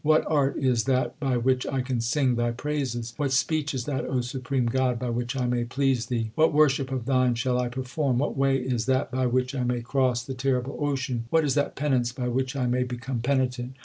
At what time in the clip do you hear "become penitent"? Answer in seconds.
12.81-13.75